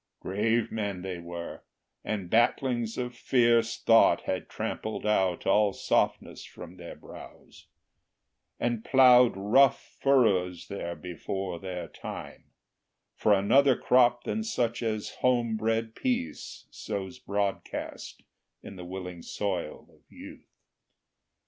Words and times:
Grave 0.19 0.71
men 0.71 1.03
they 1.03 1.19
were, 1.19 1.61
and 2.03 2.27
battlings 2.27 2.97
of 2.97 3.13
fierce 3.15 3.79
thought 3.79 4.21
Had 4.21 4.49
trampled 4.49 5.05
out 5.05 5.45
all 5.45 5.73
softness 5.73 6.43
from 6.43 6.77
their 6.77 6.95
brows, 6.95 7.67
And 8.59 8.83
ploughed 8.83 9.33
rough 9.37 9.79
furrows 10.01 10.69
there 10.69 10.95
before 10.95 11.59
their 11.59 11.87
time, 11.87 12.45
For 13.13 13.31
another 13.31 13.77
crop 13.77 14.23
than 14.23 14.43
such 14.43 14.81
as 14.81 15.17
homebred 15.19 15.93
Peace 15.93 16.65
Sows 16.71 17.19
broadcast 17.19 18.23
in 18.63 18.77
the 18.77 18.85
willing 18.85 19.21
soil 19.21 19.85
of 19.93 20.01
Youth. 20.11 20.49